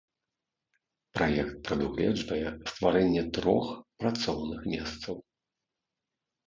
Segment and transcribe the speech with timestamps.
[1.17, 3.65] Праект прадугледжвае стварэнне трох
[4.03, 5.15] працоўных месцаў.